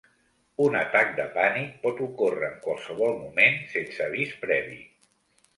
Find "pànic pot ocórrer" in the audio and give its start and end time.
1.35-2.49